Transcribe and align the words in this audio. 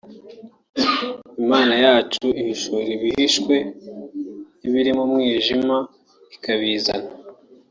“Imana 1.41 1.73
yacu 1.85 2.25
ihishura 2.41 2.87
ibihishwe 2.97 3.55
n’ibiri 4.59 4.91
mu 4.97 5.03
mwijima 5.11 5.77
ikabizana 6.35 7.09